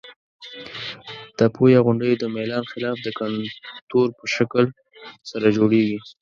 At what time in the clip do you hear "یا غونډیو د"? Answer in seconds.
1.73-2.23